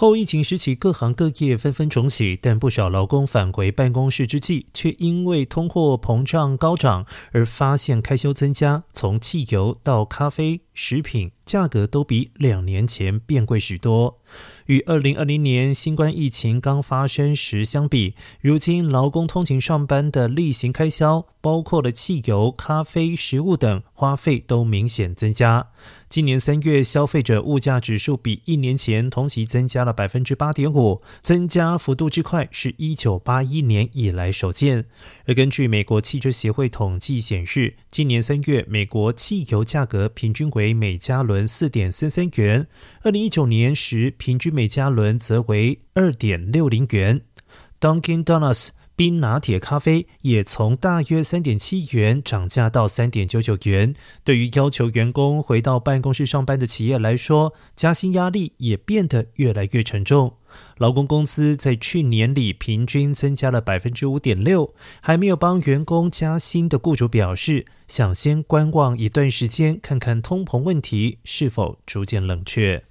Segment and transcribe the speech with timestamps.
[0.00, 11.32] 后疫情时期，各行各业纷纷重启，但不少劳工返回办公室之际，却因为通货膨胀高涨而发现开销增加，从汽油到咖啡、食品。
[11.44, 14.20] 价格都比两年前变贵许多。
[14.66, 25.70] 与二零二零年新冠疫情刚发生时相比，如今劳工通勤上班的例行开销，包括了汽油、咖啡、食物等花费都明显增加。
[26.08, 34.86] 今年三月消费者物价指数比一年前同期增加了百分之八点五，增加幅度之快是一九八一年以来首见。
[35.26, 41.48] 而根据美国汽车协会统计显示，今年三月美国汽油价格平均为每加仑。
[41.48, 42.66] 四点三三元，
[43.00, 47.22] 二零一九年时平均每加仑则为二点六零元。
[47.80, 48.68] Donkey Donuts
[49.00, 53.94] 冰拿铁咖啡也从大约三点七元涨价到三点九九元。
[54.22, 60.36] 对于要求员工回到办公室上班的企业来说，加薪压力也变得越来越沉重。
[60.76, 72.84] 劳工工资在去年里平均增加了百分之五点六，还没有帮员工加薪的雇主表示，想先观望一段时间，看看通膨问题是否逐渐冷却。